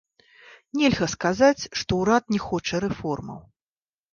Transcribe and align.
Нельга 0.81 1.07
сказаць, 1.15 1.67
што 1.81 1.91
ўрад 2.01 2.23
не 2.37 2.41
хоча 2.47 2.75
рэформаў. 2.87 3.39